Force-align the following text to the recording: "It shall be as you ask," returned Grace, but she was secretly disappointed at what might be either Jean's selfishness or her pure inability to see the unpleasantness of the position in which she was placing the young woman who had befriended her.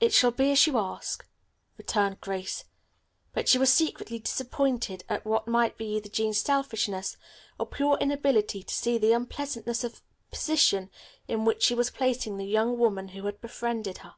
"It 0.00 0.12
shall 0.12 0.32
be 0.32 0.50
as 0.50 0.66
you 0.66 0.76
ask," 0.76 1.24
returned 1.78 2.20
Grace, 2.20 2.64
but 3.32 3.48
she 3.48 3.58
was 3.58 3.72
secretly 3.72 4.18
disappointed 4.18 5.04
at 5.08 5.24
what 5.24 5.46
might 5.46 5.78
be 5.78 5.94
either 5.98 6.08
Jean's 6.08 6.40
selfishness 6.40 7.16
or 7.60 7.66
her 7.66 7.70
pure 7.70 7.96
inability 7.98 8.64
to 8.64 8.74
see 8.74 8.98
the 8.98 9.12
unpleasantness 9.12 9.84
of 9.84 9.94
the 9.94 10.00
position 10.32 10.90
in 11.28 11.44
which 11.44 11.62
she 11.62 11.76
was 11.76 11.92
placing 11.92 12.38
the 12.38 12.44
young 12.44 12.76
woman 12.76 13.10
who 13.10 13.24
had 13.26 13.40
befriended 13.40 13.98
her. 13.98 14.14